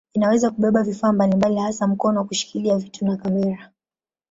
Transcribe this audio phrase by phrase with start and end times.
[0.13, 3.71] Inaweza kubeba vifaa mbalimbali hasa mkono wa kushikilia vitu na kamera.